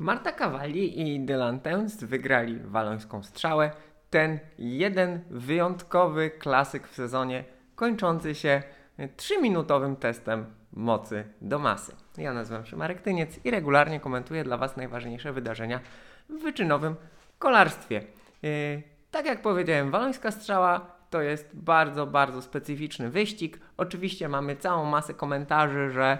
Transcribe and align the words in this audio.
Marta 0.00 0.32
Cavalli 0.32 1.00
i 1.00 1.20
Dylan 1.20 1.60
Teuns 1.60 2.04
wygrali 2.04 2.58
walońską 2.64 3.22
strzałę. 3.22 3.70
Ten 4.10 4.38
jeden 4.58 5.20
wyjątkowy 5.30 6.30
klasyk 6.30 6.88
w 6.88 6.94
sezonie, 6.94 7.44
kończący 7.74 8.34
się 8.34 8.62
3-minutowym 8.98 9.96
testem 9.96 10.46
mocy 10.72 11.24
do 11.40 11.58
masy. 11.58 11.92
Ja 12.18 12.32
nazywam 12.32 12.66
się 12.66 12.76
Marek 12.76 13.02
Tyniec 13.02 13.40
i 13.44 13.50
regularnie 13.50 14.00
komentuję 14.00 14.44
dla 14.44 14.56
Was 14.56 14.76
najważniejsze 14.76 15.32
wydarzenia 15.32 15.80
w 16.28 16.42
wyczynowym 16.42 16.96
kolarstwie. 17.38 18.04
Yy, 18.42 18.82
tak 19.10 19.26
jak 19.26 19.42
powiedziałem, 19.42 19.90
walońska 19.90 20.30
strzała 20.30 20.99
to 21.10 21.22
jest 21.22 21.50
bardzo, 21.52 22.06
bardzo 22.06 22.42
specyficzny 22.42 23.10
wyścig. 23.10 23.60
Oczywiście 23.76 24.28
mamy 24.28 24.56
całą 24.56 24.84
masę 24.84 25.14
komentarzy, 25.14 25.90
że 25.90 26.18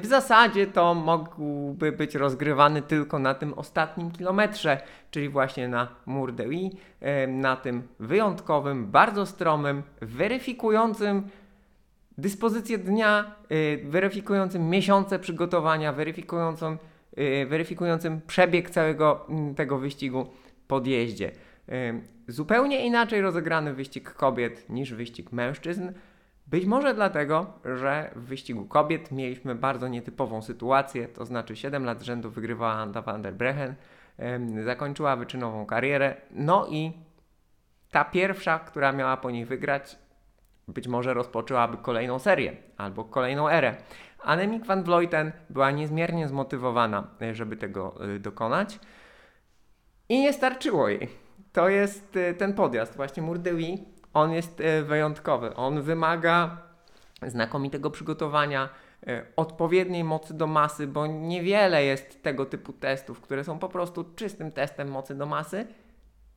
w 0.00 0.06
zasadzie 0.06 0.66
to 0.66 0.94
mógłby 0.94 1.92
być 1.92 2.14
rozgrywany 2.14 2.82
tylko 2.82 3.18
na 3.18 3.34
tym 3.34 3.54
ostatnim 3.54 4.10
kilometrze, 4.10 4.80
czyli 5.10 5.28
właśnie 5.28 5.68
na 5.68 5.88
Mur 6.06 6.32
de 6.32 6.44
Huy, 6.44 6.70
na 7.28 7.56
tym 7.56 7.82
wyjątkowym, 8.00 8.86
bardzo 8.86 9.26
stromym, 9.26 9.82
weryfikującym 10.00 11.28
dyspozycję 12.18 12.78
dnia, 12.78 13.34
y, 13.52 13.84
weryfikującym 13.84 14.70
miesiące 14.70 15.18
przygotowania, 15.18 15.92
weryfikującym, 15.92 16.78
weryfikującym 17.46 18.20
przebieg 18.26 18.70
całego 18.70 19.26
tego 19.56 19.78
wyścigu 19.78 20.26
podjeździe. 20.68 21.32
Zupełnie 22.28 22.86
inaczej 22.86 23.20
rozegrany 23.20 23.74
wyścig 23.74 24.14
kobiet 24.14 24.70
niż 24.70 24.94
wyścig 24.94 25.32
mężczyzn. 25.32 25.92
Być 26.46 26.66
może 26.66 26.94
dlatego, 26.94 27.46
że 27.64 28.10
w 28.16 28.20
wyścigu 28.20 28.64
kobiet 28.64 29.12
mieliśmy 29.12 29.54
bardzo 29.54 29.88
nietypową 29.88 30.42
sytuację, 30.42 31.08
to 31.08 31.24
znaczy 31.24 31.56
7 31.56 31.84
lat 31.84 32.02
rzędu 32.02 32.30
wygrywała 32.30 32.72
Anda 32.72 33.02
van 33.02 33.22
der 33.22 33.34
Brechen, 33.34 33.74
zakończyła 34.64 35.16
wyczynową 35.16 35.66
karierę, 35.66 36.14
no 36.30 36.66
i 36.70 36.92
ta 37.90 38.04
pierwsza, 38.04 38.58
która 38.58 38.92
miała 38.92 39.16
po 39.16 39.30
niej 39.30 39.44
wygrać, 39.44 39.98
być 40.68 40.88
może 40.88 41.14
rozpoczęłaby 41.14 41.76
kolejną 41.76 42.18
serię 42.18 42.56
albo 42.76 43.04
kolejną 43.04 43.48
erę. 43.48 43.76
Annemiek 44.22 44.66
van 44.66 44.82
Vleuten 44.82 45.32
była 45.50 45.70
niezmiernie 45.70 46.28
zmotywowana, 46.28 47.08
e, 47.22 47.34
żeby 47.34 47.56
tego 47.56 47.94
e, 48.14 48.18
dokonać 48.18 48.78
i 50.08 50.20
nie 50.20 50.32
starczyło 50.32 50.88
jej. 50.88 51.23
To 51.54 51.68
jest 51.68 52.16
e, 52.16 52.34
ten 52.34 52.54
podjazd, 52.54 52.96
właśnie 52.96 53.22
Mur 53.22 53.38
de 53.38 53.50
Huy, 53.50 53.78
on 54.14 54.32
jest 54.32 54.62
wyjątkowy. 54.82 55.54
On 55.54 55.82
wymaga 55.82 56.62
znakomitego 57.26 57.90
przygotowania, 57.90 58.68
odpowiedniej 59.36 60.04
mocy 60.04 60.34
do 60.34 60.46
masy, 60.46 60.86
bo 60.86 61.06
niewiele 61.06 61.84
jest 61.84 62.22
tego 62.22 62.46
typu 62.46 62.72
testów, 62.72 63.20
które 63.20 63.44
są 63.44 63.58
po 63.58 63.68
prostu 63.68 64.04
czystym 64.16 64.52
testem 64.52 64.88
mocy 64.88 65.14
do 65.14 65.26
masy, 65.26 65.66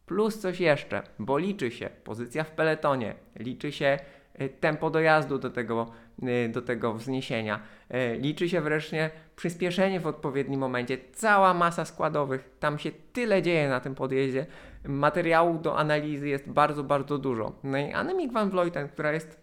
plus 0.06 0.40
coś 0.40 0.60
jeszcze, 0.60 1.04
bo 1.20 1.38
liczy 1.38 1.72
się 1.72 1.90
pozycja 2.04 2.44
w 2.44 2.52
peletonie, 2.52 3.16
liczy 3.40 3.72
się 3.72 3.98
Y, 3.98 4.17
tempo 4.60 4.90
dojazdu 4.90 5.38
do 5.38 5.50
tego, 5.50 5.92
y, 6.24 6.50
do 6.50 6.62
tego 6.62 6.94
wzniesienia. 6.94 7.60
Y, 7.94 8.18
liczy 8.20 8.50
się 8.50 8.62
wreszcie 8.62 9.10
przyspieszenie 9.36 10.00
w 10.00 10.08
odpowiednim 10.08 10.60
momencie. 10.60 10.98
Cała 11.14 11.54
masa 11.54 11.86
składowych, 11.86 12.50
tam 12.60 12.80
się 12.80 12.92
tyle 13.14 13.42
dzieje 13.42 13.70
na 13.70 13.80
tym 13.80 13.96
podjeździe. 13.96 14.46
Materiału 14.86 15.60
do 15.60 15.78
analizy 15.78 16.28
jest 16.28 16.50
bardzo, 16.50 16.84
bardzo 16.84 17.18
dużo. 17.18 17.52
No 17.64 17.78
i 17.78 17.94
Annemiek 17.94 18.32
van 18.32 18.50
Vleuten, 18.50 18.90
która 18.90 19.12
jest 19.12 19.42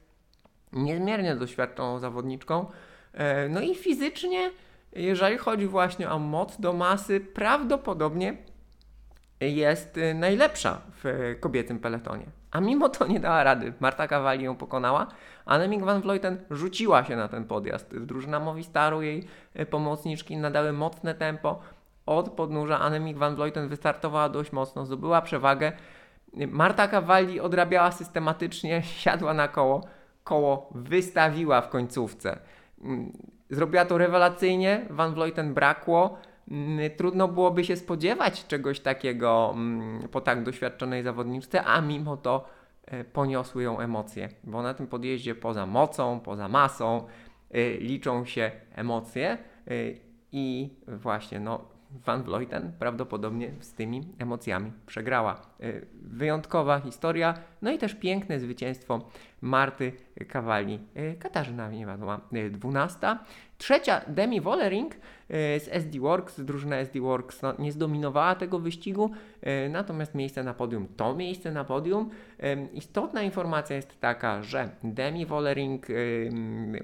niezmiernie 0.73 1.36
doświadczoną 1.36 1.98
zawodniczką, 1.98 2.67
no 3.51 3.61
i 3.61 3.75
fizycznie, 3.75 4.51
jeżeli 4.92 5.39
chodzi 5.39 5.67
właśnie 5.67 6.11
o 6.11 6.19
moc 6.19 6.61
do 6.61 6.73
masy, 6.73 7.20
prawdopodobnie 7.20 8.36
jest 9.41 10.01
najlepsza 10.14 10.81
w 11.05 11.34
kobiecym 11.41 11.79
peletonie 11.79 12.27
a 12.55 12.61
mimo 12.61 12.89
to 12.89 13.07
nie 13.07 13.21
dała 13.21 13.45
rady. 13.45 13.73
Marta 13.81 14.09
Cavalli 14.09 14.45
ją 14.45 14.57
pokonała, 14.57 15.07
a 15.47 15.59
Neming 15.59 15.85
van 15.85 16.01
Vleuten 16.01 16.39
rzuciła 16.51 17.05
się 17.05 17.17
na 17.17 17.29
ten 17.29 17.45
podjazd. 17.45 17.98
Drużyna 17.98 18.41
Movistaru, 18.41 19.03
jej 19.03 19.27
e, 19.55 19.67
pomocniczki 19.67 20.37
nadały 20.37 20.73
mocne 20.73 21.14
tempo 21.14 21.61
od 22.07 22.31
podnóża. 22.31 22.81
Annemiek 22.81 23.19
van 23.19 23.37
Vleuten 23.37 23.69
wystartowała 23.69 24.29
dość 24.29 24.53
mocno, 24.53 24.87
zdobyła 24.87 25.23
przewagę. 25.23 25.73
Marta 26.35 26.89
Cavalli 26.89 27.41
odrabiała 27.41 27.93
systematycznie, 27.93 28.83
siadła 29.03 29.35
na 29.35 29.48
koło, 29.48 29.85
koło 30.25 30.70
wystawiła 30.75 31.61
w 31.61 31.69
końcówce. 31.69 32.39
Mm, 32.85 33.13
zrobiła 33.51 33.85
to 33.85 33.98
rewelacyjnie, 33.98 34.87
Van 34.91 35.14
Vleuten 35.14 35.55
brakło. 35.55 36.19
Mm, 36.51 36.91
trudno 36.97 37.29
byłoby 37.29 37.65
się 37.65 37.77
spodziewać 37.77 38.47
czegoś 38.47 38.81
takiego 38.81 39.51
mm, 39.55 40.09
po 40.09 40.21
tak 40.21 40.43
doświadczonej 40.43 41.03
zawodniczce, 41.03 41.65
a 41.65 41.81
mimo 41.81 42.17
to 42.17 42.45
e, 42.87 43.05
poniosły 43.05 43.63
ją 43.63 43.79
emocje, 43.79 44.29
bo 44.45 44.63
na 44.63 44.75
tym 44.75 44.87
podjeździe 44.87 45.35
poza 45.35 45.67
mocą, 45.67 46.21
poza 46.21 46.49
masą 46.49 47.07
e, 47.51 47.71
liczą 47.71 48.25
się 48.25 48.51
emocje 48.75 49.29
e, 49.31 49.75
i 50.33 50.71
właśnie 50.89 51.41
no, 51.41 51.73
Van 52.07 52.23
Vleuten 52.23 52.73
prawdopodobnie 52.79 53.51
z 53.61 53.73
tymi 53.73 54.03
emocjami 54.19 54.73
przegrała. 54.87 55.41
Wyjątkowa 55.95 56.81
historia, 56.81 57.35
no 57.63 57.73
i 57.73 57.79
też 57.79 57.95
piękne 57.95 58.41
zwycięstwo 58.41 59.09
Marty 59.41 59.93
Kawali. 60.29 60.79
Katarzyna 61.19 61.71
nie 61.71 61.87
wiadomo, 61.87 62.21
12. 62.51 63.17
Trzecia 63.59 64.01
Demi 64.09 64.41
Wollering 64.41 64.95
z 65.29 65.69
SD 65.71 66.01
Works, 66.01 66.41
drużyna 66.41 66.77
SD 66.77 67.01
Works 67.01 67.43
no, 67.43 67.55
nie 67.59 67.73
zdominowała 67.73 68.35
tego 68.35 68.59
wyścigu, 68.59 69.11
natomiast 69.71 70.15
miejsce 70.15 70.45
na 70.45 70.55
podium 70.55 70.89
to 70.97 71.15
miejsce 71.15 71.53
na 71.53 71.65
podium. 71.65 72.11
Istotna 72.73 73.23
informacja 73.23 73.77
jest 73.77 74.01
taka, 74.01 74.43
że 74.43 74.69
Demi 74.85 75.27
Wollering 75.27 75.87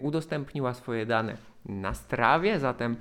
udostępniła 0.00 0.75
swoje 0.75 1.06
dane 1.06 1.37
na 1.65 1.94
strawie, 1.94 2.59
zatem 2.59 2.97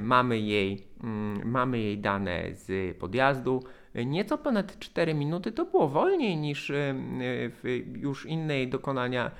mamy 0.00 0.38
jej, 0.38 0.86
mm, 1.02 1.50
mamy 1.50 1.78
jej 1.78 1.98
dane 1.98 2.54
z 2.54 2.96
podjazdu. 2.96 3.62
Nieco 3.94 4.38
ponad 4.38 4.78
4 4.78 5.14
minuty 5.14 5.52
to 5.52 5.64
było 5.64 5.88
wolniej 5.88 6.36
niż 6.36 6.72
w 6.74 7.82
już 7.96 8.26
innej 8.26 8.68
dokonania 8.68 9.30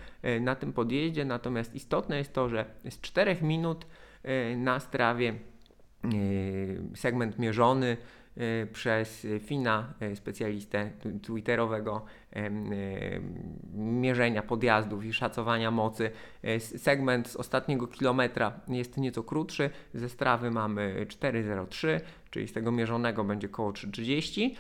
na 0.41 0.55
tym 0.55 0.73
podjeździe, 0.73 1.25
natomiast 1.25 1.75
istotne 1.75 2.19
jest 2.19 2.33
to, 2.33 2.49
że 2.49 2.65
z 2.91 3.01
4 3.01 3.37
minut 3.43 3.87
na 4.56 4.81
strawie 4.81 5.35
segment 6.95 7.39
mierzony 7.39 7.97
przez 8.72 9.26
Fina, 9.41 9.94
specjalistę 10.15 10.91
twitterowego 11.22 12.04
mierzenia 13.75 14.43
podjazdów 14.43 15.04
i 15.04 15.12
szacowania 15.12 15.71
mocy. 15.71 16.10
Segment 16.59 17.28
z 17.28 17.37
ostatniego 17.37 17.87
kilometra 17.87 18.60
jest 18.69 18.97
nieco 18.97 19.22
krótszy. 19.22 19.71
Ze 19.94 20.09
strawy 20.09 20.50
mamy 20.50 21.06
4,03, 21.09 22.00
czyli 22.31 22.49
z 22.49 22.53
tego 22.53 22.72
mierzonego 22.72 23.25
będzie 23.25 23.47
około 23.47 23.72
3,30. 23.72 24.50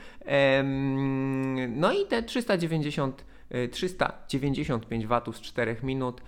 No 1.68 1.92
i 1.92 2.06
te 2.06 2.22
390 2.22 3.24
395 3.70 5.06
W 5.06 5.32
z 5.32 5.40
4 5.40 5.76
minut 5.82 6.22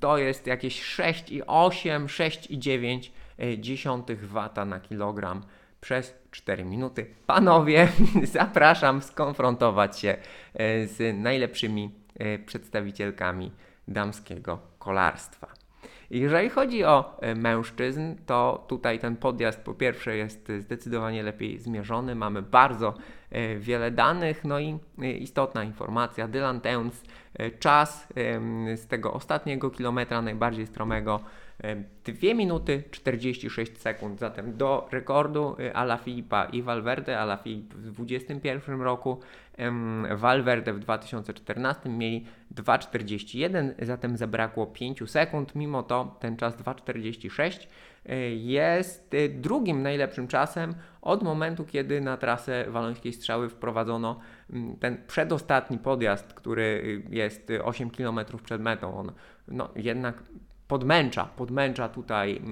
to 0.00 0.18
jest 0.18 0.46
jakieś 0.46 0.96
6,8, 0.96 2.06
6,9 2.06 4.16
W 4.16 4.66
na 4.66 4.80
kilogram 4.80 5.42
przez 5.80 6.14
4 6.30 6.64
minuty. 6.64 7.06
Panowie, 7.26 7.88
zapraszam 8.22 9.02
skonfrontować 9.02 9.98
się 9.98 10.16
e, 10.54 10.86
z 10.86 11.18
najlepszymi 11.18 11.90
e, 12.18 12.38
przedstawicielkami 12.38 13.52
damskiego 13.88 14.58
kolarstwa. 14.78 15.46
Jeżeli 16.10 16.48
chodzi 16.48 16.84
o 16.84 17.20
e, 17.20 17.34
mężczyzn, 17.34 18.14
to 18.26 18.64
tutaj 18.68 18.98
ten 18.98 19.16
podjazd 19.16 19.60
po 19.60 19.74
pierwsze 19.74 20.16
jest 20.16 20.52
zdecydowanie 20.58 21.22
lepiej 21.22 21.58
zmierzony, 21.58 22.14
mamy 22.14 22.42
bardzo 22.42 22.94
wiele 23.58 23.90
danych, 23.90 24.44
no 24.44 24.58
i 24.58 24.78
istotna 25.20 25.64
informacja, 25.64 26.28
Dylan 26.28 26.60
Teuns, 26.60 27.02
czas 27.60 28.08
z 28.76 28.86
tego 28.86 29.12
ostatniego 29.12 29.70
kilometra 29.70 30.22
najbardziej 30.22 30.66
stromego 30.66 31.20
2 32.04 32.34
minuty 32.34 32.82
46 32.90 33.78
sekund, 33.78 34.20
zatem 34.20 34.56
do 34.56 34.88
rekordu 34.92 35.56
Filipa 36.04 36.44
i 36.44 36.62
Valverde, 36.62 37.20
Alaphilippe 37.20 37.76
w 37.76 37.80
2021 37.80 38.80
roku 38.80 39.20
Valverde 40.16 40.72
w 40.72 40.78
2014 40.78 41.88
mieli 41.88 42.26
2,41, 42.54 43.72
zatem 43.82 44.16
zabrakło 44.16 44.66
5 44.66 45.10
sekund. 45.10 45.54
Mimo 45.54 45.82
to 45.82 46.16
ten 46.20 46.36
czas 46.36 46.56
2,46 46.56 47.66
e, 48.06 48.16
jest 48.30 49.14
e, 49.14 49.28
drugim 49.28 49.82
najlepszym 49.82 50.28
czasem 50.28 50.74
od 51.02 51.22
momentu, 51.22 51.64
kiedy 51.64 52.00
na 52.00 52.16
trasę 52.16 52.64
walońskiej 52.68 53.12
strzały 53.12 53.48
wprowadzono 53.48 54.20
ten 54.80 54.96
przedostatni 55.06 55.78
podjazd, 55.78 56.32
który 56.34 57.02
jest 57.10 57.52
8 57.64 57.90
km 57.90 58.20
przed 58.44 58.62
metą. 58.62 58.98
On 58.98 59.12
no, 59.48 59.68
jednak 59.76 60.22
podmęcza, 60.68 61.24
podmęcza 61.24 61.88
tutaj 61.88 62.42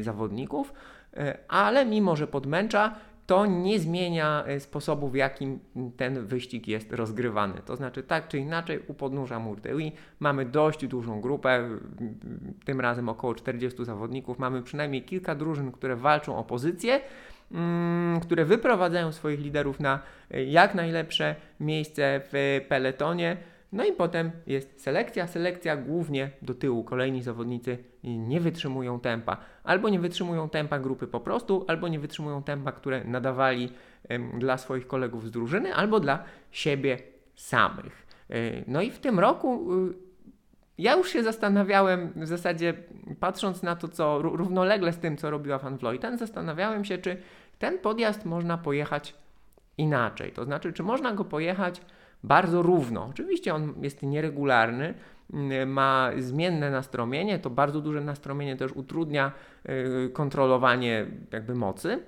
zawodników, 0.00 0.72
e, 1.16 1.38
ale 1.48 1.86
mimo, 1.86 2.16
że 2.16 2.26
podmęcza, 2.26 2.94
to 3.26 3.46
nie 3.46 3.80
zmienia 3.80 4.44
e, 4.46 4.60
sposobu, 4.60 5.08
w 5.08 5.14
jakim 5.14 5.58
ten 5.96 6.26
wyścig 6.26 6.68
jest 6.68 6.92
rozgrywany. 6.92 7.54
To 7.64 7.76
znaczy, 7.76 8.02
tak 8.02 8.28
czy 8.28 8.38
inaczej, 8.38 8.80
u 8.88 8.94
podnóża 8.94 9.38
Murdewi 9.38 9.92
mamy 10.20 10.44
dość 10.44 10.86
dużą 10.86 11.20
grupę, 11.20 11.68
tym 12.64 12.80
razem 12.80 13.08
około 13.08 13.34
40 13.34 13.84
zawodników. 13.84 14.38
Mamy 14.38 14.62
przynajmniej 14.62 15.02
kilka 15.02 15.34
drużyn, 15.34 15.72
które 15.72 15.96
walczą 15.96 16.36
o 16.36 16.44
pozycję, 16.44 17.00
które 18.22 18.44
wyprowadzają 18.44 19.12
swoich 19.12 19.40
liderów 19.40 19.80
na 19.80 20.02
e, 20.30 20.44
jak 20.44 20.74
najlepsze 20.74 21.34
miejsce 21.60 22.20
w 22.32 22.60
peletonie. 22.68 23.36
No 23.72 23.84
i 23.84 23.92
potem 23.92 24.30
jest 24.46 24.82
selekcja, 24.82 25.26
selekcja 25.26 25.76
głównie 25.76 26.30
do 26.42 26.54
tyłu. 26.54 26.84
Kolejni 26.84 27.22
zawodnicy 27.22 27.78
nie 28.04 28.40
wytrzymują 28.40 29.00
tempa. 29.00 29.36
Albo 29.64 29.88
nie 29.88 30.00
wytrzymują 30.00 30.48
tempa 30.48 30.78
grupy 30.78 31.06
po 31.06 31.20
prostu, 31.20 31.64
albo 31.68 31.88
nie 31.88 31.98
wytrzymują 31.98 32.42
tempa, 32.42 32.72
które 32.72 33.04
nadawali 33.04 33.72
dla 34.38 34.58
swoich 34.58 34.86
kolegów 34.86 35.26
z 35.26 35.30
drużyny, 35.30 35.74
albo 35.74 36.00
dla 36.00 36.24
siebie 36.50 36.98
samych. 37.34 38.06
E, 38.30 38.34
no 38.66 38.82
i 38.82 38.90
w 38.90 38.98
tym 38.98 39.20
roku 39.20 39.74
y, 39.90 40.09
ja 40.80 40.96
już 40.96 41.10
się 41.10 41.22
zastanawiałem, 41.22 42.12
w 42.16 42.26
zasadzie 42.26 42.74
patrząc 43.20 43.62
na 43.62 43.76
to, 43.76 43.88
co 43.88 44.22
równolegle 44.22 44.92
z 44.92 44.98
tym, 44.98 45.16
co 45.16 45.30
robiła 45.30 45.58
Van 45.58 45.76
Vleuten, 45.76 46.18
zastanawiałem 46.18 46.84
się, 46.84 46.98
czy 46.98 47.16
ten 47.58 47.78
podjazd 47.78 48.24
można 48.24 48.58
pojechać 48.58 49.14
inaczej. 49.78 50.32
To 50.32 50.44
znaczy, 50.44 50.72
czy 50.72 50.82
można 50.82 51.12
go 51.12 51.24
pojechać 51.24 51.80
bardzo 52.24 52.62
równo. 52.62 53.06
Oczywiście 53.10 53.54
on 53.54 53.74
jest 53.82 54.02
nieregularny, 54.02 54.94
mm, 55.32 55.72
ma 55.72 56.10
zmienne 56.18 56.70
nastromienie, 56.70 57.38
to 57.38 57.50
bardzo 57.50 57.80
duże 57.80 58.00
nastromienie 58.00 58.56
też 58.56 58.72
utrudnia 58.72 59.32
y, 60.06 60.10
kontrolowanie 60.10 61.06
jakby 61.32 61.54
mocy, 61.54 62.02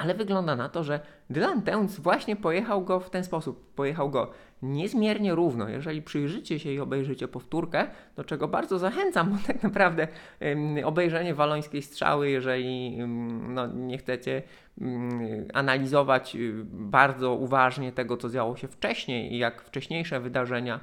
ale 0.00 0.14
wygląda 0.14 0.56
na 0.56 0.68
to, 0.68 0.84
że 0.84 1.00
Dylan 1.30 1.62
Teuns 1.62 2.00
właśnie 2.00 2.36
pojechał 2.36 2.84
go 2.84 3.00
w 3.00 3.10
ten 3.10 3.24
sposób. 3.24 3.74
Pojechał 3.74 4.10
go 4.10 4.30
niezmiernie 4.62 5.34
równo. 5.34 5.68
Jeżeli 5.68 6.02
przyjrzycie 6.02 6.58
się 6.58 6.72
i 6.72 6.80
obejrzycie 6.80 7.28
powtórkę, 7.28 7.86
do 8.16 8.24
czego 8.24 8.48
bardzo 8.48 8.78
zachęcam, 8.78 9.30
bo 9.30 9.36
tak 9.46 9.62
naprawdę 9.62 10.08
obejrzenie 10.84 11.34
walońskiej 11.34 11.82
strzały, 11.82 12.30
jeżeli 12.30 12.98
no, 13.48 13.66
nie 13.66 13.98
chcecie 13.98 14.42
analizować 15.54 16.36
y, 16.36 16.52
bardzo 16.64 17.34
uważnie 17.34 17.92
tego, 17.92 18.16
co 18.16 18.30
działo 18.30 18.56
się 18.56 18.68
wcześniej 18.68 19.34
i 19.34 19.38
jak 19.38 19.62
wcześniejsze 19.62 20.20
wydarzenia 20.20 20.80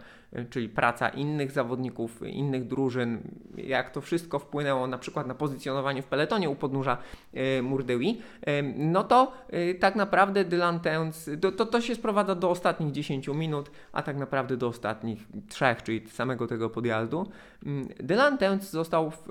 czyli 0.50 0.70
praca 0.70 1.10
innych 1.10 1.52
zawodników, 1.52 2.22
innych 2.22 2.68
drużyn, 2.68 3.22
jak 3.58 3.90
to 3.90 4.02
wszystko 4.02 4.40
wpłynęło 4.40 4.88
na 4.88 4.98
przykład 4.98 5.28
na 5.28 5.36
pozycjonowanie 5.36 6.02
w 6.02 6.06
peletonie 6.06 6.50
u 6.50 6.56
podnóża 6.56 6.98
e, 7.34 7.62
Murdewi, 7.62 8.22
e, 8.42 8.64
no 8.64 9.04
to 9.04 9.32
tak 9.80 9.96
naprawdę 9.96 10.46
Dylan 10.46 10.80
Teuns, 10.80 11.30
to, 11.42 11.52
to, 11.52 11.66
to 11.66 11.82
się 11.82 11.96
sprowadza 11.96 12.36
do 12.36 12.50
ostatnich 12.50 12.92
10 12.92 13.28
minut, 13.28 13.72
a 13.92 14.02
tak 14.02 14.18
naprawdę 14.18 14.58
do 14.58 14.68
ostatnich 14.68 15.28
trzech, 15.50 15.84
czyli 15.84 16.10
samego 16.10 16.48
tego 16.48 16.70
podjazdu. 16.70 17.32
Mm, 17.66 17.88
Dylan 18.00 18.38
Teuns 18.38 18.70
został 18.70 19.12
w, 19.12 19.24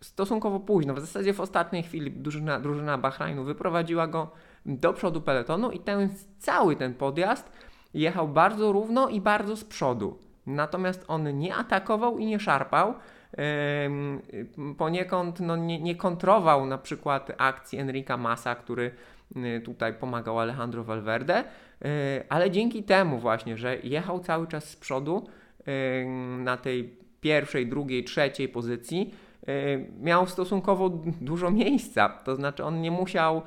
stosunkowo 0.00 0.60
późno, 0.60 0.94
w 0.94 1.00
zasadzie 1.00 1.34
w 1.34 1.40
ostatniej 1.40 1.82
chwili 1.82 2.10
drużyna, 2.10 2.60
drużyna 2.60 2.98
Bahrajnu 2.98 3.44
wyprowadziła 3.44 4.06
go 4.06 4.30
do 4.66 4.92
przodu 4.92 5.20
peletonu 5.20 5.70
i 5.70 5.78
ten 5.78 6.08
cały 6.38 6.76
ten 6.76 6.94
podjazd 6.94 7.50
jechał 7.94 8.28
bardzo 8.28 8.72
równo 8.72 9.08
i 9.08 9.20
bardzo 9.20 9.56
z 9.56 9.64
przodu. 9.64 10.18
Natomiast 10.46 11.04
on 11.08 11.38
nie 11.38 11.54
atakował 11.54 12.18
i 12.18 12.26
nie 12.26 12.40
szarpał. 12.40 12.94
Poniekąd 14.78 15.40
no, 15.40 15.56
nie, 15.56 15.80
nie 15.80 15.96
kontrował 15.96 16.66
na 16.66 16.78
przykład 16.78 17.32
akcji 17.38 17.78
Enrika 17.78 18.16
Massa, 18.16 18.54
który 18.54 18.90
y, 19.36 19.60
tutaj 19.60 19.94
pomagał 19.94 20.38
Alejandro 20.38 20.84
Valverde, 20.84 21.44
y, 21.44 21.84
ale 22.28 22.50
dzięki 22.50 22.82
temu 22.82 23.18
właśnie, 23.18 23.56
że 23.56 23.78
jechał 23.78 24.20
cały 24.20 24.46
czas 24.46 24.70
z 24.70 24.76
przodu 24.76 25.26
na 26.38 26.56
tej 26.56 26.96
pierwszej, 27.20 27.66
drugiej, 27.66 28.04
trzeciej 28.04 28.48
pozycji, 28.48 29.14
y, 29.48 29.90
miał 30.00 30.26
stosunkowo 30.26 30.88
dużo 31.20 31.50
miejsca. 31.50 32.08
To 32.08 32.36
znaczy 32.36 32.64
on 32.64 32.80
nie 32.80 32.90
musiał, 32.90 33.42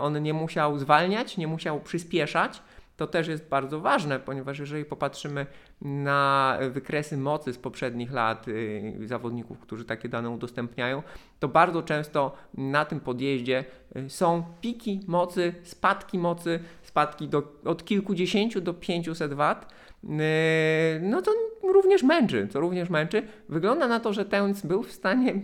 on 0.00 0.22
nie 0.22 0.34
musiał 0.34 0.78
zwalniać, 0.78 1.36
nie 1.36 1.46
musiał 1.46 1.80
przyspieszać, 1.80 2.62
to 2.96 3.06
też 3.06 3.28
jest 3.28 3.48
bardzo 3.48 3.80
ważne, 3.80 4.20
ponieważ 4.20 4.58
jeżeli 4.58 4.84
popatrzymy 4.84 5.46
na 5.80 6.58
wykresy 6.70 7.16
mocy 7.16 7.52
z 7.52 7.58
poprzednich 7.58 8.12
lat 8.12 8.48
y, 8.48 8.94
zawodników, 9.04 9.60
którzy 9.60 9.84
takie 9.84 10.08
dane 10.08 10.30
udostępniają, 10.30 11.02
to 11.40 11.48
bardzo 11.48 11.82
często 11.82 12.32
na 12.54 12.84
tym 12.84 13.00
podjeździe 13.00 13.64
y, 13.96 14.10
są 14.10 14.44
piki 14.60 15.00
mocy, 15.06 15.54
spadki 15.62 16.18
mocy, 16.18 16.60
spadki 16.82 17.28
do, 17.28 17.52
od 17.64 17.84
kilkudziesięciu 17.84 18.60
do 18.60 18.74
500 18.74 19.34
W. 19.34 19.54
Y, 20.04 21.00
no 21.02 21.22
to 21.22 21.30
również 21.62 22.02
męczy, 22.02 22.48
co 22.50 22.60
również 22.60 22.90
męczy. 22.90 23.22
Wygląda 23.48 23.88
na 23.88 24.00
to, 24.00 24.12
że 24.12 24.24
Tęc 24.24 24.62
był 24.62 24.82
w 24.82 24.92
stanie 24.92 25.34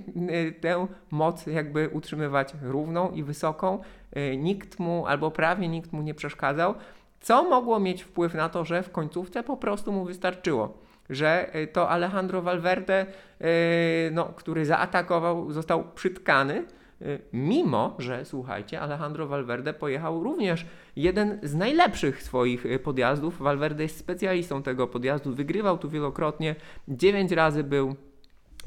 tę 0.60 0.86
moc 1.10 1.46
jakby 1.46 1.88
utrzymywać 1.88 2.54
równą 2.62 3.10
i 3.10 3.22
wysoką. 3.22 3.78
Nikt 4.38 4.78
mu, 4.78 5.06
albo 5.06 5.30
prawie 5.30 5.68
nikt 5.68 5.92
mu 5.92 6.02
nie 6.02 6.14
przeszkadzał 6.14 6.74
co 7.22 7.44
mogło 7.44 7.80
mieć 7.80 8.02
wpływ 8.02 8.34
na 8.34 8.48
to, 8.48 8.64
że 8.64 8.82
w 8.82 8.90
końcówce 8.90 9.42
po 9.42 9.56
prostu 9.56 9.92
mu 9.92 10.04
wystarczyło. 10.04 10.78
Że 11.10 11.56
y, 11.56 11.66
to 11.66 11.88
Alejandro 11.88 12.42
Valverde, 12.42 13.06
y, 13.40 13.44
no, 14.12 14.24
który 14.24 14.64
zaatakował, 14.66 15.52
został 15.52 15.84
przytkany, 15.94 16.64
y, 17.02 17.20
mimo 17.32 17.96
że, 17.98 18.24
słuchajcie, 18.24 18.80
Alejandro 18.80 19.26
Valverde 19.26 19.74
pojechał 19.74 20.22
również 20.22 20.66
jeden 20.96 21.38
z 21.42 21.54
najlepszych 21.54 22.22
swoich 22.22 22.66
podjazdów. 22.82 23.38
Valverde 23.38 23.82
jest 23.82 23.98
specjalistą 23.98 24.62
tego 24.62 24.86
podjazdu, 24.86 25.34
wygrywał 25.34 25.78
tu 25.78 25.90
wielokrotnie, 25.90 26.54
dziewięć 26.88 27.32
razy 27.32 27.64
był 27.64 27.96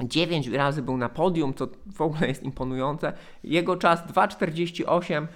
9 0.00 0.48
razy 0.48 0.82
był 0.82 0.96
na 0.96 1.08
podium, 1.08 1.54
co 1.54 1.68
w 1.94 2.00
ogóle 2.00 2.28
jest 2.28 2.42
imponujące. 2.42 3.12
Jego 3.44 3.76
czas 3.76 4.06
2,48 4.06 5.22
e, 5.22 5.26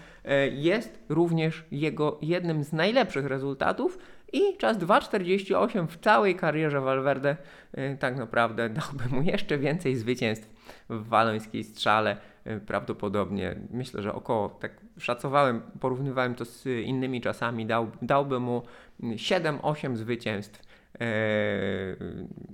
jest 0.52 0.98
również 1.08 1.64
jego 1.70 2.18
jednym 2.22 2.64
z 2.64 2.72
najlepszych 2.72 3.26
rezultatów 3.26 3.98
i 4.32 4.56
czas 4.56 4.78
2,48 4.78 5.86
w 5.86 5.98
całej 5.98 6.36
karierze 6.36 6.80
Valverde 6.80 7.36
e, 7.72 7.96
tak 7.96 8.16
naprawdę 8.16 8.68
dałby 8.80 9.16
mu 9.16 9.22
jeszcze 9.22 9.58
więcej 9.58 9.96
zwycięstw 9.96 10.48
w 10.88 11.08
walońskiej 11.08 11.64
strzale. 11.64 12.16
E, 12.44 12.60
prawdopodobnie 12.60 13.56
myślę, 13.70 14.02
że 14.02 14.14
około, 14.14 14.48
tak 14.48 14.72
szacowałem, 14.98 15.62
porównywałem 15.80 16.34
to 16.34 16.44
z 16.44 16.66
innymi 16.66 17.20
czasami, 17.20 17.66
dał, 17.66 17.90
dałby 18.02 18.40
mu 18.40 18.62
7-8 19.00 19.96
zwycięstw 19.96 20.70
E, 21.00 21.96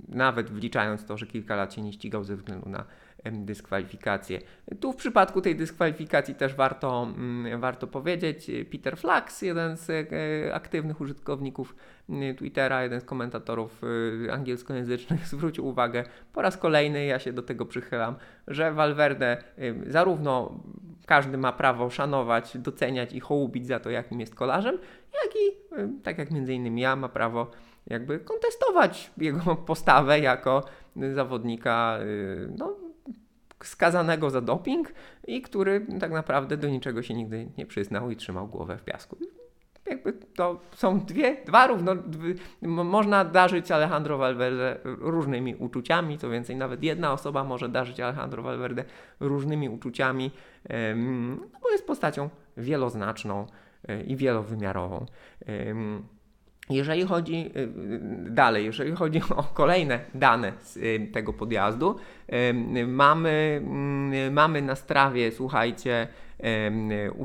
nawet 0.07 0.49
wliczając 0.49 1.05
to, 1.05 1.17
że 1.17 1.27
kilka 1.27 1.55
lat 1.55 1.73
się 1.73 1.81
nie 1.81 1.93
ścigał 1.93 2.23
ze 2.23 2.35
względu 2.35 2.69
na 2.69 2.85
dyskwalifikację. 3.25 4.39
Tu 4.79 4.91
w 4.91 4.95
przypadku 4.95 5.41
tej 5.41 5.55
dyskwalifikacji 5.55 6.35
też 6.35 6.55
warto, 6.55 7.03
mm, 7.17 7.61
warto 7.61 7.87
powiedzieć, 7.87 8.51
Peter 8.71 8.97
Flax, 8.97 9.41
jeden 9.41 9.77
z 9.77 9.89
e, 9.89 10.53
aktywnych 10.53 11.01
użytkowników 11.01 11.75
mm, 12.09 12.35
Twittera, 12.35 12.83
jeden 12.83 13.01
z 13.01 13.03
komentatorów 13.03 13.81
e, 14.27 14.33
angielskojęzycznych 14.33 15.27
zwrócił 15.33 15.67
uwagę 15.67 16.03
po 16.33 16.41
raz 16.41 16.57
kolejny, 16.57 17.05
ja 17.05 17.19
się 17.19 17.33
do 17.33 17.43
tego 17.43 17.65
przychylam, 17.65 18.15
że 18.47 18.71
Valverde 18.71 19.37
zarówno 19.87 20.63
każdy 21.05 21.37
ma 21.37 21.53
prawo 21.53 21.89
szanować, 21.89 22.57
doceniać 22.57 23.13
i 23.13 23.19
hołubić 23.19 23.67
za 23.67 23.79
to, 23.79 23.89
jakim 23.89 24.19
jest 24.19 24.35
kolarzem, 24.35 24.77
jak 25.23 25.35
i, 25.35 25.57
tak 26.03 26.17
jak 26.17 26.31
między 26.31 26.53
innymi 26.53 26.81
ja, 26.81 26.95
ma 26.95 27.09
prawo 27.09 27.51
jakby 27.87 28.19
kontestować 28.19 29.11
jego 29.17 29.55
postawę 29.71 30.19
jako 30.19 30.63
zawodnika 31.13 31.99
y, 32.01 32.49
no, 32.57 32.86
skazanego 33.65 34.29
za 34.29 34.41
doping 34.41 34.93
i 35.27 35.41
który 35.41 35.85
tak 35.99 36.11
naprawdę 36.11 36.57
do 36.57 36.69
niczego 36.69 37.03
się 37.03 37.13
nigdy 37.13 37.49
nie 37.57 37.65
przyznał 37.65 38.11
i 38.11 38.15
trzymał 38.15 38.47
głowę 38.47 38.77
w 38.77 38.83
piasku. 38.83 39.17
Jakby 39.89 40.13
to 40.13 40.59
są 40.75 40.99
dwie, 40.99 41.37
dwa 41.45 41.67
równo, 41.67 41.95
dwie, 41.95 42.33
można 42.61 43.25
darzyć 43.25 43.71
Alejandro 43.71 44.17
Valverde 44.17 44.79
różnymi 44.83 45.55
uczuciami, 45.55 46.17
co 46.17 46.29
więcej, 46.29 46.55
nawet 46.55 46.83
jedna 46.83 47.13
osoba 47.13 47.43
może 47.43 47.69
darzyć 47.69 47.99
Alejandro 47.99 48.43
Valverde 48.43 48.83
różnymi 49.19 49.69
uczuciami, 49.69 50.31
no 51.51 51.59
bo 51.61 51.69
jest 51.71 51.87
postacią 51.87 52.29
wieloznaczną 52.57 53.47
y, 53.89 54.03
i 54.03 54.15
wielowymiarową. 54.15 55.05
Jeżeli 56.69 57.03
chodzi 57.03 57.51
y, 57.55 57.59
y, 57.59 57.69
dalej, 58.29 58.65
jeżeli 58.65 58.91
chodzi 58.91 59.21
o 59.35 59.43
kolejne 59.43 59.99
dane 60.13 60.53
z 60.63 60.77
y, 60.77 61.09
tego 61.13 61.33
podjazdu, 61.33 61.95
mamy, 62.87 63.61
mamy 64.31 64.61
na 64.61 64.75
strawie, 64.75 65.31
słuchajcie, 65.31 66.07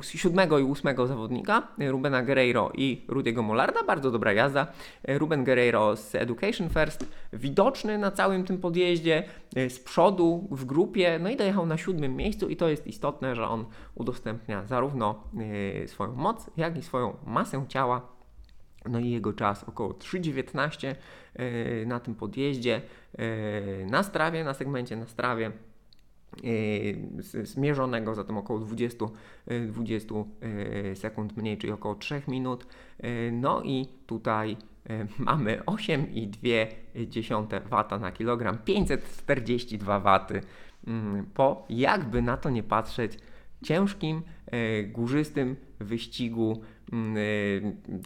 siódmego 0.03 0.59
i 0.59 0.63
ósmego 0.63 1.07
zawodnika, 1.07 1.69
Rubena 1.79 2.23
Guerreiro 2.23 2.71
i 2.75 3.05
Rudiego 3.09 3.43
Molarda. 3.43 3.83
Bardzo 3.83 4.11
dobra 4.11 4.33
jazda. 4.33 4.67
Ruben 5.09 5.45
Guerreiro 5.45 5.97
z 5.97 6.15
Education 6.15 6.69
First, 6.69 7.07
widoczny 7.33 7.99
na 7.99 8.11
całym 8.11 8.45
tym 8.45 8.59
podjeździe, 8.59 9.25
z 9.69 9.79
przodu, 9.79 10.49
w 10.51 10.65
grupie, 10.65 11.19
no 11.23 11.31
i 11.31 11.37
dojechał 11.37 11.67
na 11.67 11.79
siódmym 11.79 12.17
miejscu 12.17 12.49
i 12.49 12.57
to 12.57 12.69
jest 12.69 12.87
istotne, 12.87 13.37
że 13.37 13.49
on 13.49 13.65
udostępnia 13.95 14.67
zarówno 14.67 15.25
swoją 15.87 16.15
moc, 16.15 16.51
jak 16.57 16.79
i 16.79 16.83
swoją 16.83 17.17
masę 17.27 17.65
ciała 17.69 18.22
no 18.89 19.01
i 19.01 19.11
jego 19.11 19.33
czas 19.33 19.65
około 19.65 19.93
3,19 19.93 20.95
e, 21.35 21.87
na 21.87 22.01
tym 22.01 22.15
podjeździe, 22.15 22.83
e, 23.19 23.87
na 23.87 24.03
strawie, 24.03 24.45
na 24.45 24.55
segmencie 24.55 24.97
na 24.97 25.07
strawie 25.07 25.47
e, 25.47 27.45
zmierzonego, 27.45 28.15
zatem 28.15 28.39
około 28.39 28.59
20, 28.59 29.07
20 29.69 30.15
sekund 30.95 31.37
mniej, 31.37 31.59
czyli 31.59 31.73
około 31.73 31.95
3 31.95 32.23
minut. 32.29 32.67
No 33.33 33.62
i 33.62 33.87
tutaj 34.07 34.57
mamy 35.19 35.59
8,2 35.67 37.61
W 37.97 38.01
na 38.01 38.12
kilogram, 38.12 38.59
542 38.59 40.01
W 40.01 40.07
mm, 40.87 41.27
po, 41.35 41.67
jakby 41.71 42.23
na 42.23 42.37
to 42.37 42.51
nie 42.51 42.62
patrzeć, 42.62 43.19
ciężkim, 43.62 44.23
górzystym 44.93 45.57
wyścigu 45.81 46.62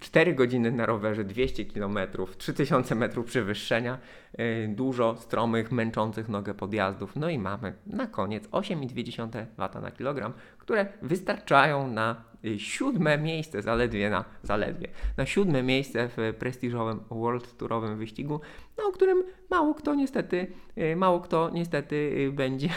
4 0.00 0.31
mm, 0.31 0.37
godziny 0.37 0.73
na 0.73 0.87
rowerze, 0.87 1.25
200 1.25 1.64
km, 1.64 1.99
3000 2.38 2.95
metrów 2.95 3.26
przewyższenia, 3.26 3.99
y, 4.40 4.69
dużo 4.69 5.16
stromych, 5.16 5.73
męczących 5.73 6.28
nogę 6.28 6.55
podjazdów. 6.55 7.16
No 7.16 7.31
i 7.31 7.38
mamy 7.38 7.73
na 7.87 8.07
koniec 8.07 8.49
8,2 8.49 9.47
W 9.57 9.83
na 9.83 9.90
kilogram, 9.90 10.33
które 10.59 10.87
wystarczają 11.02 11.88
na 11.88 12.25
y, 12.45 12.59
siódme 12.59 13.19
miejsce, 13.19 13.62
zaledwie 13.62 14.11
na, 14.11 14.25
zaledwie, 14.43 14.88
na 15.16 15.26
siódme 15.26 15.62
miejsce 15.62 16.09
w 16.09 16.35
prestiżowym 16.38 17.00
World 17.11 17.57
Tourowym 17.57 17.99
wyścigu, 17.99 18.40
no, 18.78 18.85
o 18.88 18.93
którym 18.93 19.23
mało 19.50 19.75
kto 19.75 19.95
niestety, 19.95 20.47
y, 20.78 20.97
mało 20.97 21.21
kto 21.21 21.50
niestety 21.50 22.31
będzie 22.33 22.69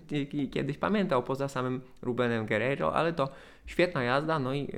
kiedyś 0.52 0.78
pamiętał, 0.78 1.22
poza 1.22 1.48
samym 1.48 1.80
Rubenem 2.02 2.46
Guerrero, 2.46 2.94
ale 2.94 3.12
to 3.12 3.28
świetna 3.66 4.02
jazda, 4.02 4.38
no 4.38 4.54
i 4.54 4.68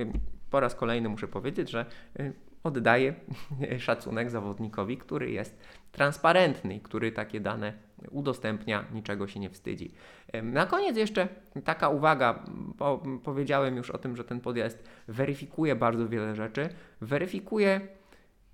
po 0.55 0.59
raz 0.59 0.75
kolejny 0.75 1.09
muszę 1.09 1.27
powiedzieć, 1.27 1.69
że 1.69 1.85
y, 2.19 2.33
oddaję 2.63 3.13
szacunek 3.79 4.29
zawodnikowi, 4.29 4.97
który 4.97 5.31
jest 5.31 5.59
transparentny 5.91 6.75
i 6.75 6.79
który 6.79 7.11
takie 7.11 7.39
dane 7.39 7.73
udostępnia, 8.11 8.85
niczego 8.93 9.27
się 9.27 9.39
nie 9.39 9.49
wstydzi. 9.49 9.91
Na 10.43 10.65
koniec 10.65 10.97
jeszcze 10.97 11.27
taka 11.63 11.89
uwaga, 11.89 12.43
bo 12.77 13.03
powiedziałem 13.23 13.75
już 13.77 13.89
o 13.89 13.97
tym, 13.97 14.15
że 14.15 14.23
ten 14.23 14.39
podjazd 14.39 14.83
weryfikuje 15.07 15.75
bardzo 15.75 16.09
wiele 16.09 16.35
rzeczy. 16.35 16.69
Weryfikuje, 17.01 17.81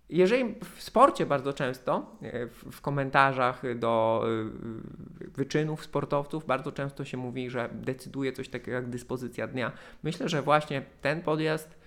jeżeli 0.10 0.56
w 0.78 0.84
sporcie 0.84 1.26
bardzo 1.26 1.54
często, 1.54 2.16
e, 2.22 2.48
w 2.48 2.82
komentarzach 2.82 3.80
do 3.80 4.26
e, 4.26 5.28
wyczynów 5.28 5.84
sportowców, 5.84 6.46
bardzo 6.46 6.72
często 6.72 7.06
się 7.06 7.18
mówi, 7.18 7.50
że 7.50 7.70
decyduje 7.74 8.34
coś 8.34 8.50
takiego 8.50 8.72
jak 8.72 8.90
dyspozycja 8.90 9.48
dnia. 9.48 9.72
Myślę, 10.04 10.30
że 10.30 10.42
właśnie 10.42 10.82
ten 11.02 11.22
podjazd 11.22 11.81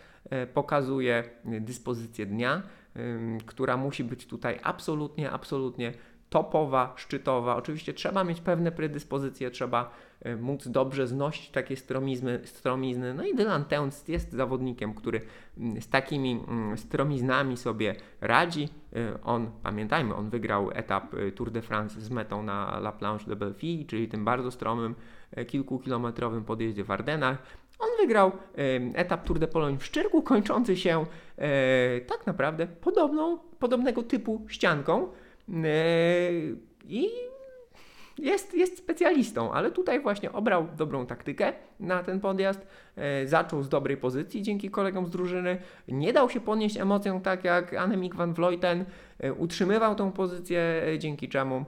pokazuje 0.54 1.24
dyspozycję 1.44 2.26
dnia, 2.26 2.62
która 3.46 3.76
musi 3.76 4.04
być 4.04 4.26
tutaj 4.26 4.60
absolutnie, 4.62 5.30
absolutnie 5.30 5.92
topowa, 6.34 6.92
szczytowa. 6.96 7.56
Oczywiście 7.56 7.94
trzeba 7.94 8.24
mieć 8.24 8.40
pewne 8.40 8.72
predyspozycje, 8.72 9.50
trzeba 9.50 9.90
e, 10.22 10.36
móc 10.36 10.68
dobrze 10.68 11.06
znosić 11.06 11.50
takie 11.50 11.76
stromizmy, 11.76 12.40
stromizny. 12.44 13.14
No 13.14 13.24
i 13.24 13.34
Dylan 13.34 13.64
Teuns 13.64 14.08
jest 14.08 14.32
zawodnikiem, 14.32 14.94
który 14.94 15.20
z 15.80 15.88
takimi 15.88 16.40
stromiznami 16.76 17.56
sobie 17.56 17.94
radzi. 18.20 18.68
E, 18.96 19.22
on, 19.22 19.50
pamiętajmy, 19.62 20.14
on 20.14 20.30
wygrał 20.30 20.70
etap 20.72 21.12
Tour 21.34 21.50
de 21.50 21.62
France 21.62 22.00
z 22.00 22.10
metą 22.10 22.42
na 22.42 22.76
La 22.78 22.92
Planche 22.92 23.26
de 23.26 23.36
Belfi, 23.36 23.86
czyli 23.86 24.08
tym 24.08 24.24
bardzo 24.24 24.50
stromym, 24.50 24.94
kilkukilometrowym 25.46 26.44
podjeździe 26.44 26.84
w 26.84 26.90
Ardenach. 26.90 27.38
On 27.84 28.06
wygrał 28.06 28.32
etap 28.94 29.24
Tour 29.26 29.38
de 29.38 29.48
Pologne 29.48 29.78
w 29.78 29.84
Szczyrku, 29.84 30.22
kończący 30.22 30.76
się 30.76 31.06
e, 31.38 32.00
tak 32.00 32.26
naprawdę 32.26 32.66
podobną, 32.66 33.38
podobnego 33.58 34.02
typu 34.02 34.44
ścianką. 34.48 35.08
E, 35.48 35.64
i 36.88 37.08
jest, 38.18 38.54
jest 38.54 38.78
specjalistą, 38.78 39.52
ale 39.52 39.70
tutaj 39.70 40.00
właśnie 40.00 40.32
obrał 40.32 40.66
dobrą 40.76 41.06
taktykę 41.06 41.52
na 41.80 42.02
ten 42.02 42.20
podjazd, 42.20 42.66
e, 42.96 43.26
zaczął 43.26 43.62
z 43.62 43.68
dobrej 43.68 43.96
pozycji 43.96 44.42
dzięki 44.42 44.70
kolegom 44.70 45.06
z 45.06 45.10
drużyny, 45.10 45.58
nie 45.88 46.12
dał 46.12 46.30
się 46.30 46.40
podnieść 46.40 46.76
emocjom 46.76 47.20
tak 47.20 47.44
jak 47.44 47.74
Annemiek 47.74 48.14
van 48.14 48.34
Vleuten, 48.34 48.84
utrzymywał 49.38 49.94
tą 49.94 50.12
pozycję, 50.12 50.82
dzięki 50.98 51.28
czemu 51.28 51.64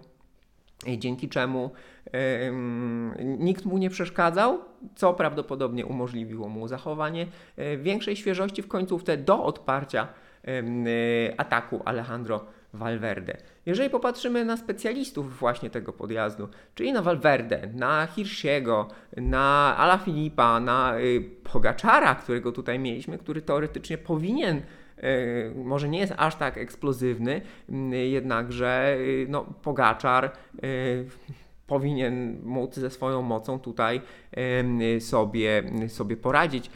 dzięki 0.98 1.28
czemu 1.28 1.70
nikt 3.18 3.64
mu 3.64 3.78
nie 3.78 3.90
przeszkadzał, 3.90 4.58
co 4.94 5.14
prawdopodobnie 5.14 5.86
umożliwiło 5.86 6.48
mu 6.48 6.68
zachowanie 6.68 7.26
e, 7.56 7.76
większej 7.76 8.16
świeżości 8.16 8.62
w 8.62 8.68
końcówce 8.68 9.16
do 9.16 9.44
odparcia 9.44 10.08
e, 10.44 11.40
ataku 11.40 11.82
Alejandro 11.84 12.44
Valverde. 12.74 13.36
Jeżeli 13.66 13.90
popatrzymy 13.90 14.44
na 14.44 14.56
specjalistów 14.56 15.38
właśnie 15.38 15.70
tego 15.70 15.92
podjazdu, 15.92 16.48
czyli 16.74 16.92
na 16.92 17.02
Valverde, 17.02 17.68
na 17.74 18.06
Hirschego, 18.06 18.88
na 19.16 19.76
Ala 19.76 19.98
Filipa, 19.98 20.60
na 20.60 20.98
y, 20.98 21.30
Pogaczara, 21.52 22.14
którego 22.14 22.52
tutaj 22.52 22.78
mieliśmy, 22.78 23.18
który 23.18 23.42
teoretycznie 23.42 23.98
powinien 23.98 24.62
może 25.54 25.88
nie 25.88 25.98
jest 25.98 26.14
aż 26.16 26.36
tak 26.36 26.58
eksplozywny, 26.58 27.40
jednakże 28.10 28.96
y, 28.98 29.26
no, 29.28 29.44
Pogaczar 29.62 30.32
y, 30.64 31.06
powinien 31.66 32.40
móc 32.44 32.74
ze 32.74 32.90
swoją 32.90 33.22
mocą 33.22 33.58
tutaj 33.58 34.00
sobie, 35.00 35.62
sobie 35.88 36.16
poradzić. 36.16 36.70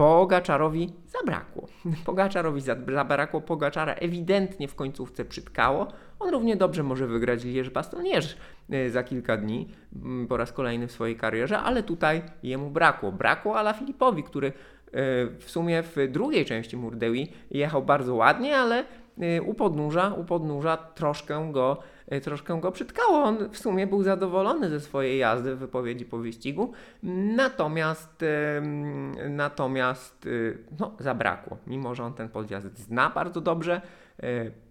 Pogaczarowi 0.00 0.92
zabrakło. 1.06 1.68
Pogaczarowi 2.06 2.60
zabrakło, 2.60 3.40
Pogaczara 3.40 3.94
ewidentnie 3.94 4.68
w 4.68 4.74
końcówce 4.74 5.24
przytkało. 5.24 5.88
On 6.18 6.30
równie 6.30 6.56
dobrze 6.56 6.82
może 6.82 7.06
wygrać 7.06 7.44
Lierz 7.44 7.70
Bastonierz 7.70 8.36
y, 8.72 8.90
za 8.90 9.02
kilka 9.02 9.36
dni 9.36 9.68
po 10.28 10.36
raz 10.36 10.52
kolejny 10.52 10.86
w 10.86 10.92
swojej 10.92 11.16
karierze, 11.16 11.58
ale 11.58 11.82
tutaj 11.82 12.22
jemu 12.42 12.70
brakło. 12.70 13.12
Brakło 13.12 13.58
Ala 13.58 13.72
Filipowi, 13.72 14.22
który 14.22 14.52
w 15.38 15.44
sumie 15.46 15.82
w 15.82 15.96
drugiej 16.08 16.44
części 16.44 16.76
Murdewi 16.76 17.32
jechał 17.50 17.82
bardzo 17.82 18.14
ładnie, 18.14 18.56
ale 18.56 18.84
y, 19.38 19.42
u 19.42 19.54
podnóża, 19.54 20.14
u 20.14 20.24
podnóża 20.24 20.76
troszkę 20.76 21.52
go, 21.52 21.82
y, 22.12 22.20
troszkę 22.20 22.60
go 22.60 22.72
przytkało. 22.72 23.22
On 23.22 23.50
w 23.50 23.58
sumie 23.58 23.86
był 23.86 24.02
zadowolony 24.02 24.68
ze 24.68 24.80
swojej 24.80 25.18
jazdy 25.18 25.54
w 25.54 25.58
wypowiedzi 25.58 26.04
po 26.04 26.18
wyścigu, 26.18 26.72
natomiast, 27.36 28.24
natomiast 29.28 30.28
no, 30.78 30.92
zabrakło. 30.98 31.56
Mimo, 31.66 31.94
że 31.94 32.04
on 32.04 32.14
ten 32.14 32.28
podjazd 32.28 32.78
zna 32.78 33.10
bardzo 33.10 33.40
dobrze, 33.40 33.80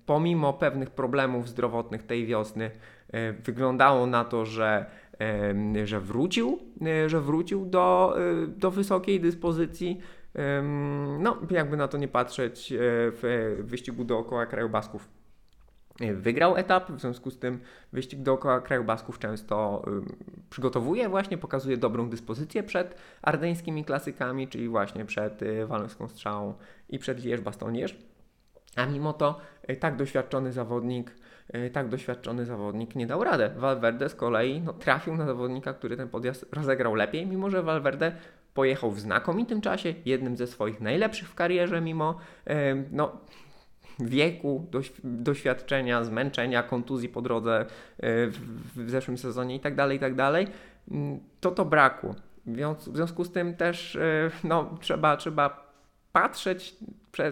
pomimo 0.06 0.54
pewnych 0.54 0.90
problemów 0.90 1.50
zdrowotnych 1.50 2.04
tej 2.04 2.26
wiosny, 2.26 2.72
wyglądało 3.44 4.06
na 4.06 4.26
to, 4.26 4.46
że 4.46 4.86
że 5.84 6.00
wrócił, 6.00 6.60
e, 6.86 7.10
że 7.10 7.22
wrócił 7.22 7.66
do, 7.66 8.16
e, 8.18 8.48
do 8.48 8.72
wysokiej 8.72 9.20
dyspozycji. 9.20 10.00
No, 11.20 11.38
jakby 11.52 11.78
na 11.78 11.88
to 11.88 11.98
nie 11.98 12.08
patrzeć, 12.08 12.72
e, 12.72 12.76
w 12.82 13.56
wyścigu 13.64 14.04
dookoła 14.04 14.46
kraju 14.46 14.70
Basków 14.70 15.10
wygrał 16.16 16.58
etap, 16.58 16.92
w 16.92 17.02
związku 17.02 17.32
z 17.32 17.40
tym 17.40 17.60
wyścig 17.94 18.22
dookoła 18.22 18.62
kraju 18.62 18.84
Basków 18.84 19.20
często 19.20 19.86
przygotowuje 20.50 21.10
właśnie, 21.10 21.38
pokazuje 21.38 21.78
dobrą 21.78 22.10
dyspozycję 22.10 22.64
przed 22.64 22.96
ardeńskimi 23.22 23.86
klasykami, 23.86 24.48
czyli 24.48 24.70
właśnie 24.70 25.06
przed 25.06 25.40
Walenską 25.68 26.08
Strzałą 26.08 26.54
i 26.90 27.00
przed 27.00 27.20
Lierz-Bastoń-Lierz. 27.20 27.96
A 28.76 28.86
mimo 28.86 29.14
to 29.14 29.40
tak 29.80 29.96
doświadczony 29.96 30.52
zawodnik 30.52 31.16
tak 31.74 31.88
doświadczony 31.88 32.46
zawodnik 32.46 32.96
nie 32.96 33.08
dał 33.08 33.24
radę. 33.24 33.50
Valverde 33.58 34.10
z 34.10 34.16
kolei 34.16 34.62
no, 34.62 34.74
trafił 34.74 35.16
na 35.16 35.26
zawodnika, 35.26 35.74
który 35.74 35.98
ten 35.98 36.10
podjazd 36.10 36.46
rozegrał 36.52 36.96
lepiej, 36.96 37.28
mimo 37.28 37.50
że 37.50 37.64
Valverde 37.64 38.12
pojechał 38.54 38.92
w 38.92 39.00
znakomitym 39.00 39.62
czasie, 39.62 39.94
jednym 40.06 40.38
ze 40.38 40.48
swoich 40.48 40.82
najlepszych 40.82 41.30
w 41.30 41.36
karierze, 41.36 41.82
mimo 41.82 42.18
e, 42.48 42.76
no, 42.92 43.12
wieku, 44.00 44.68
doświadczenia, 45.04 46.04
zmęczenia, 46.04 46.64
kontuzji 46.64 47.10
po 47.10 47.22
drodze 47.22 47.62
e, 47.62 47.66
w, 48.76 48.90
zeszłym 48.90 49.18
sezonie 49.18 49.56
itd., 49.56 49.76
tak 49.76 49.92
itd., 49.92 50.16
tak 50.16 50.48
mm, 50.92 51.20
to 51.40 51.52
to 51.52 51.66
brakło. 51.66 52.16
W 52.46 52.96
związku 52.96 53.24
z 53.24 53.32
tym 53.32 53.56
też 53.56 53.98
no, 54.44 54.78
trzeba, 54.82 55.18
trzeba 55.18 55.69
patrzeć 56.12 56.76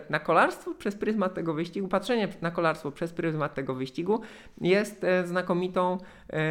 na 0.09 0.19
kolarstwo 0.19 0.75
przez 0.75 0.95
pryzmat 0.95 1.33
tego 1.33 1.53
wyścigu, 1.53 1.87
patrzenie 1.87 2.27
na 2.41 2.51
kolarstwo 2.51 2.91
przez 2.91 3.13
pryzmat 3.13 3.53
tego 3.53 3.75
wyścigu 3.75 4.21
jest 4.61 5.03
e, 5.03 5.27
znakomitą 5.27 5.97
e, 6.29 6.41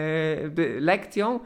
lekcją 0.81 1.41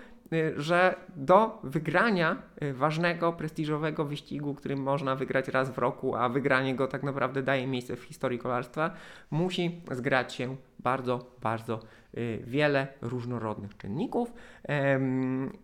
że 0.57 0.95
do 1.17 1.61
wygrania 1.63 2.43
ważnego, 2.73 3.33
prestiżowego 3.33 4.05
wyścigu, 4.05 4.55
który 4.55 4.77
można 4.77 5.17
wygrać 5.17 5.49
raz 5.49 5.71
w 5.71 5.79
roku, 5.79 6.17
a 6.17 6.29
wygranie 6.29 6.75
go 6.75 6.87
tak 6.87 7.03
naprawdę 7.03 7.43
daje 7.43 7.67
miejsce 7.67 7.97
w 7.97 8.03
historii 8.03 8.39
kolarstwa, 8.39 8.91
musi 9.31 9.81
zgrać 9.91 10.35
się 10.35 10.57
bardzo, 10.79 11.35
bardzo 11.41 11.81
wiele 12.41 12.87
różnorodnych 13.01 13.77
czynników 13.77 14.33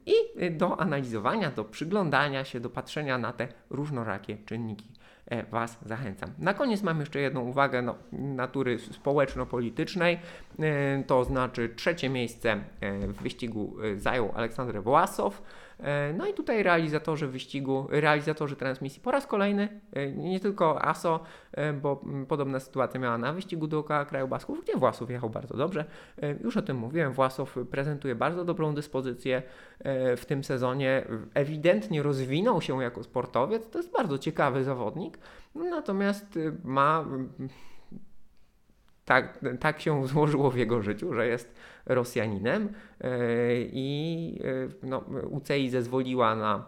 i 0.07 0.51
do 0.51 0.81
analizowania, 0.81 1.51
do 1.51 1.65
przyglądania 1.65 2.45
się, 2.45 2.61
do 2.61 2.71
patrzenia 2.71 3.19
na 3.19 3.33
te 3.33 3.49
różnorakie 3.71 4.37
czynniki. 4.47 4.91
E, 4.91 5.06
Was 5.51 5.79
zachęcam. 5.87 6.31
Na 6.39 6.55
koniec 6.55 6.83
mam 6.83 7.01
jeszcze 7.01 7.21
jedną 7.21 7.41
uwagę 7.41 7.83
no, 7.83 7.95
natury 8.13 8.79
społeczno-politycznej, 8.79 10.19
e, 10.59 11.05
to 11.07 11.25
znaczy 11.25 11.69
trzecie 11.77 12.09
miejsce 12.09 12.53
e, 12.81 13.07
w 13.07 13.23
wyścigu 13.23 13.77
zajął 13.97 14.33
Aleksander 14.35 14.83
Własow. 14.83 15.43
No 16.15 16.27
i 16.27 16.35
tutaj 16.35 16.63
realizatorzy 16.63 17.29
wyścigu, 17.29 17.87
realizatorzy 17.91 18.57
transmisji 18.57 19.03
po 19.03 19.11
raz 19.11 19.27
kolejny, 19.27 19.81
nie 20.17 20.41
tylko 20.41 20.85
ASO, 20.85 21.21
bo 21.83 22.03
podobna 22.29 22.61
sytuacja 22.61 23.01
miała 23.01 23.19
na 23.19 23.33
wyścigu 23.33 23.67
dookoła 23.67 24.05
kraju 24.05 24.29
Basków, 24.29 24.63
gdzie 24.63 24.77
Własow 24.77 25.11
jechał 25.11 25.31
bardzo 25.31 25.57
dobrze. 25.57 25.85
Już 26.45 26.57
o 26.57 26.63
tym 26.63 26.77
mówiłem, 26.77 27.13
Własow 27.13 27.57
prezentuje 27.71 28.15
bardzo 28.15 28.45
dobrą 28.45 28.75
dyspozycję 28.75 29.43
w 30.17 30.23
tym 30.27 30.45
sezonie. 30.45 31.07
Ewidentnie 31.35 32.03
rozwinął 32.03 32.61
się 32.61 32.83
jako 32.83 33.03
sportowiec, 33.03 33.71
to 33.71 33.79
jest 33.79 33.93
bardzo 33.93 34.19
ciekawy 34.19 34.65
zawodnik. 34.65 35.19
Natomiast 35.55 36.39
ma 36.65 37.05
y, 37.41 37.49
tak, 39.07 39.39
tak 39.61 39.81
się 39.81 40.07
złożyło 40.07 40.51
w 40.51 40.57
jego 40.57 40.83
życiu, 40.83 41.15
że 41.15 41.27
jest 41.27 41.55
Rosjaninem 41.87 42.69
y, 42.69 43.71
i 43.73 44.41
no, 44.83 45.05
UCI 45.31 45.71
zezwoliła 45.71 46.37
na 46.37 46.67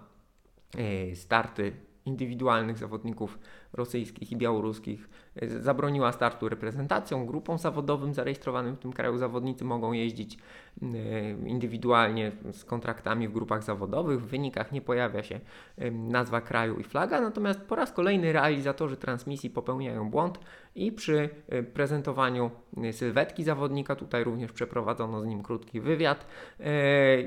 starty 1.15 1.73
indywidualnych 2.09 2.79
zawodników 2.79 3.39
rosyjskich 3.73 4.33
i 4.33 4.37
białoruskich 4.37 5.09
zabroniła 5.43 6.13
startu 6.13 6.49
reprezentacją, 6.49 7.27
grupom 7.27 7.59
zawodowym 7.59 8.15
zarejestrowanym 8.15 8.77
w 8.77 8.79
tym 8.79 8.93
kraju. 8.93 9.19
Zawodnicy 9.19 9.65
mogą 9.65 9.93
jeździć 9.93 10.39
e, 10.83 10.87
indywidualnie 11.31 12.33
z 12.53 12.65
kontraktami 12.65 13.29
w 13.29 13.33
grupach 13.33 13.63
zawodowych. 13.63 14.21
W 14.21 14.27
wynikach 14.27 14.73
nie 14.73 14.81
pojawia 14.81 15.23
się 15.23 15.41
e, 15.79 15.91
nazwa 15.91 16.41
kraju 16.41 16.79
i 16.81 16.85
flaga, 16.85 17.21
natomiast 17.21 17.61
po 17.61 17.75
raz 17.75 17.93
kolejny 17.93 18.33
realizatorzy 18.33 18.97
transmisji 18.97 19.51
popełniają 19.51 20.11
błąd 20.11 20.39
i 20.75 20.93
przy 20.93 21.31
e, 21.49 21.63
prezentowaniu 21.63 22.51
sylwetki 22.93 23.45
zawodnika, 23.45 23.97
tutaj 23.97 24.25
również 24.25 24.53
przeprowadzono 24.53 25.23
z 25.23 25.27
nim 25.27 25.43
krótki 25.43 25.81
wywiad, 25.81 26.27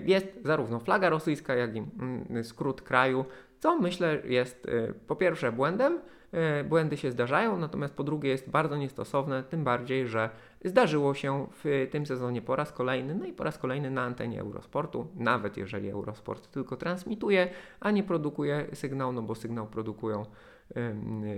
jest 0.05 0.27
zarówno 0.43 0.79
flaga 0.79 1.09
rosyjska, 1.09 1.55
jak 1.55 1.75
i 1.75 1.79
mm, 1.79 2.43
skrót 2.43 2.81
kraju, 2.81 3.25
co 3.61 3.79
myślę 3.79 4.21
jest 4.25 4.67
po 5.07 5.15
pierwsze 5.15 5.51
błędem, 5.51 5.99
E, 6.31 6.63
błędy 6.63 6.97
się 6.97 7.11
zdarzają, 7.11 7.57
natomiast 7.57 7.93
po 7.93 8.03
drugie 8.03 8.29
jest 8.29 8.49
bardzo 8.49 8.77
niestosowne, 8.77 9.43
tym 9.43 9.63
bardziej, 9.63 10.07
że 10.07 10.29
zdarzyło 10.65 11.13
się 11.13 11.47
w 11.63 11.87
tym 11.91 12.05
sezonie 12.05 12.41
po 12.41 12.55
raz 12.55 12.71
kolejny, 12.71 13.15
no 13.15 13.25
i 13.25 13.33
po 13.33 13.43
raz 13.43 13.57
kolejny 13.57 13.91
na 13.91 14.01
antenie 14.01 14.41
Eurosportu, 14.41 15.07
nawet 15.15 15.57
jeżeli 15.57 15.89
Eurosport 15.89 16.51
tylko 16.51 16.77
transmituje, 16.77 17.49
a 17.79 17.91
nie 17.91 18.03
produkuje 18.03 18.67
sygnał, 18.73 19.13
no 19.13 19.21
bo 19.21 19.35
sygnał 19.35 19.67
produkują 19.67 20.25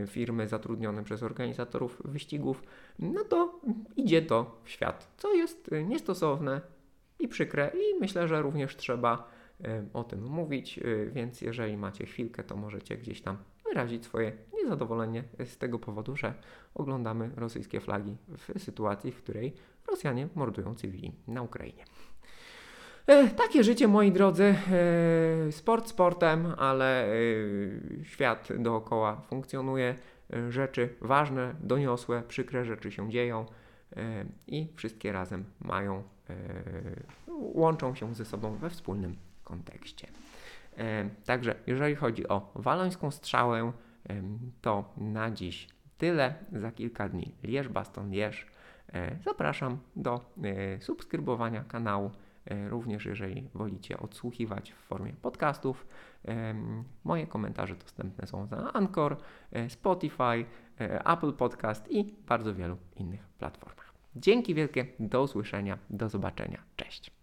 firmy 0.08 0.48
zatrudnione 0.48 1.03
przez 1.03 1.24
organizatorów 1.24 2.01
wyścigów, 2.06 2.63
no 3.00 3.24
to 3.24 3.60
idzie 3.96 4.22
to 4.22 4.62
w 4.63 4.70
świat, 4.70 5.12
co 5.18 5.34
jest 5.34 5.72
niestosowne 5.86 6.62
i 7.20 7.27
przykre 7.27 7.72
i 7.75 8.00
myślę, 8.00 8.27
że 8.27 8.42
również 8.42 8.75
trzeba 8.75 9.30
o 9.93 10.03
tym 10.03 10.24
mówić, 10.24 10.79
e, 10.79 11.05
więc 11.05 11.41
jeżeli 11.41 11.77
macie 11.77 12.05
chwilkę, 12.05 12.43
to 12.43 12.55
możecie 12.55 12.98
gdzieś 12.98 13.22
tam 13.22 13.38
wyrazić 13.69 14.05
swoje 14.05 14.31
niezadowolenie 14.53 15.24
z 15.45 15.57
tego 15.57 15.79
powodu, 15.79 16.15
że 16.15 16.33
oglądamy 16.75 17.31
rosyjskie 17.36 17.79
flagi 17.79 18.17
w 18.27 18.60
sytuacji, 18.60 19.12
w 19.12 19.17
której 19.17 19.53
Rosjanie 19.88 20.27
mordują 20.36 20.75
cywili 20.75 21.12
na 21.27 21.41
Ukrainie. 21.41 21.86
E, 23.07 23.27
takie 23.27 23.63
życie, 23.63 23.88
moi 23.88 24.12
drodzy. 24.12 24.55
E, 24.72 25.51
sport 25.51 25.88
sportem, 25.88 26.45
ale 26.57 27.05
e, 27.05 27.15
świat 28.03 28.50
dookoła 28.60 29.22
funkcjonuje. 29.22 29.95
E, 30.33 30.51
rzeczy 30.51 30.89
ważne, 31.01 31.55
doniosłe, 31.60 32.24
przykre 32.27 32.66
rzeczy 32.66 32.92
się 32.92 33.09
dzieją 33.09 33.46
e, 33.96 34.25
i 34.48 34.68
wszystkie 34.75 35.11
razem 35.11 35.46
mają, 35.59 36.03
e, 36.29 36.35
łączą 37.27 37.96
się 37.96 38.16
ze 38.16 38.25
sobą 38.25 38.55
we 38.55 38.70
wspólnym 38.70 39.16
kontekście. 39.53 40.07
E, 40.77 41.09
także 41.25 41.55
jeżeli 41.68 41.96
chodzi 41.96 42.27
o 42.27 42.51
walońską 42.55 43.11
strzałę, 43.11 43.72
to 44.61 44.94
na 44.98 45.31
dziś 45.31 45.68
tyle. 45.98 46.33
Za 46.51 46.72
kilka 46.72 47.09
dni 47.09 47.35
Lierz 47.44 47.70
Baston 47.70 48.11
Lierz. 48.11 48.48
E, 48.94 49.18
zapraszam 49.24 49.77
do 49.96 50.13
e, 50.44 50.81
subskrybowania 50.81 51.63
kanału, 51.63 52.11
również 52.70 53.05
jeżeli 53.05 53.50
wolicie 53.53 54.00
odsłuchiwać 54.00 54.72
w 54.72 54.75
formie 54.75 55.13
podcastów. 55.22 55.87
Moje 57.03 57.27
komentarze 57.27 57.75
dostępne 57.75 58.27
są 58.27 58.48
na 58.51 58.74
Anchor, 58.74 59.18
Spotify, 59.70 60.46
Apple 61.05 61.33
Podcast 61.33 61.92
i 61.92 62.13
bardzo 62.27 62.55
wielu 62.55 62.77
innych 62.96 63.27
platformach. 63.27 63.94
Dzięki 64.16 64.55
wielkie, 64.55 64.85
do 65.00 65.24
usłyszenia, 65.24 65.77
do 65.89 66.09
zobaczenia, 66.09 66.59
cześć. 66.75 67.11